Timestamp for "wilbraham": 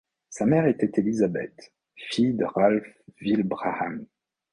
3.21-4.07